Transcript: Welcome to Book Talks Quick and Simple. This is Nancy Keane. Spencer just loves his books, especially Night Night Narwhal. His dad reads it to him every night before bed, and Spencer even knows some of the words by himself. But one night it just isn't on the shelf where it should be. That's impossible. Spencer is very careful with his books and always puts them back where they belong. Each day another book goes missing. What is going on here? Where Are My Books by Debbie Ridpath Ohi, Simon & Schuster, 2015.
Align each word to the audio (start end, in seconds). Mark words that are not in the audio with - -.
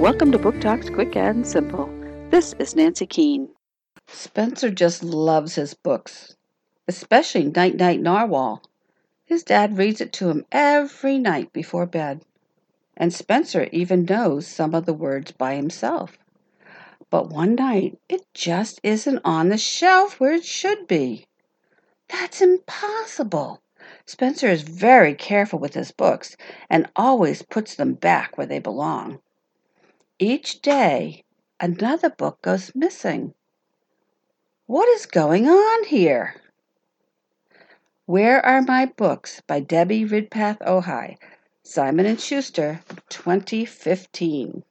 Welcome 0.00 0.32
to 0.32 0.38
Book 0.38 0.58
Talks 0.62 0.88
Quick 0.88 1.14
and 1.14 1.46
Simple. 1.46 1.86
This 2.30 2.54
is 2.54 2.74
Nancy 2.74 3.04
Keane. 3.04 3.50
Spencer 4.08 4.70
just 4.70 5.04
loves 5.04 5.56
his 5.56 5.74
books, 5.74 6.36
especially 6.88 7.44
Night 7.44 7.76
Night 7.76 8.00
Narwhal. 8.00 8.62
His 9.26 9.42
dad 9.42 9.76
reads 9.76 10.00
it 10.00 10.10
to 10.14 10.30
him 10.30 10.46
every 10.50 11.18
night 11.18 11.52
before 11.52 11.84
bed, 11.84 12.22
and 12.96 13.12
Spencer 13.12 13.68
even 13.72 14.06
knows 14.06 14.46
some 14.46 14.74
of 14.74 14.86
the 14.86 14.94
words 14.94 15.32
by 15.32 15.54
himself. 15.56 16.16
But 17.10 17.28
one 17.28 17.54
night 17.54 17.98
it 18.08 18.22
just 18.32 18.80
isn't 18.82 19.20
on 19.22 19.50
the 19.50 19.58
shelf 19.58 20.18
where 20.18 20.32
it 20.32 20.46
should 20.46 20.86
be. 20.86 21.26
That's 22.08 22.40
impossible. 22.40 23.60
Spencer 24.06 24.48
is 24.48 24.62
very 24.62 25.12
careful 25.12 25.58
with 25.58 25.74
his 25.74 25.92
books 25.92 26.38
and 26.70 26.88
always 26.96 27.42
puts 27.42 27.74
them 27.74 27.92
back 27.92 28.38
where 28.38 28.46
they 28.46 28.60
belong. 28.60 29.20
Each 30.22 30.60
day 30.60 31.24
another 31.60 32.10
book 32.10 32.42
goes 32.42 32.74
missing. 32.74 33.32
What 34.66 34.86
is 34.90 35.06
going 35.06 35.48
on 35.48 35.84
here? 35.84 36.34
Where 38.04 38.44
Are 38.44 38.60
My 38.60 38.84
Books 38.84 39.40
by 39.46 39.60
Debbie 39.60 40.04
Ridpath 40.04 40.58
Ohi, 40.60 41.16
Simon 41.62 42.14
& 42.16 42.18
Schuster, 42.18 42.82
2015. 43.08 44.62